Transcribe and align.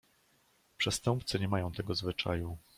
"Przestępcy 0.77 1.39
nie 1.39 1.47
mają 1.47 1.71
tego 1.71 1.95
zwyczaju." 1.95 2.57